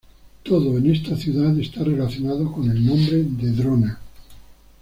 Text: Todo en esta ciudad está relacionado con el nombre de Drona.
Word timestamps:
Todo 0.41 0.79
en 0.79 0.89
esta 0.91 1.15
ciudad 1.15 1.55
está 1.59 1.83
relacionado 1.83 2.51
con 2.51 2.71
el 2.71 2.83
nombre 2.83 3.23
de 3.23 3.51
Drona. 3.51 3.99